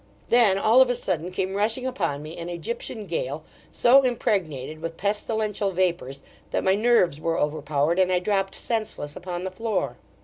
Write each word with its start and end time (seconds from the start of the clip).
Then, 0.29 0.57
all 0.57 0.81
of 0.81 0.89
a 0.89 0.95
sudden, 0.95 1.29
came 1.31 1.53
rushing 1.53 1.85
upon 1.85 2.23
me 2.23 2.35
an 2.35 2.49
Egyptian 2.49 3.05
gale, 3.05 3.43
so 3.71 4.01
impregnated 4.01 4.81
with 4.81 4.97
pestilential 4.97 5.69
vapours, 5.69 6.23
that 6.49 6.63
my 6.63 6.73
nerves 6.73 7.21
were 7.21 7.37
overpowered, 7.37 7.99
and 7.99 8.11
I 8.11 8.17
dropt 8.17 8.55
senseless 8.55 9.15
upon 9.15 9.43
the 9.43 9.51
floor. 9.51 9.97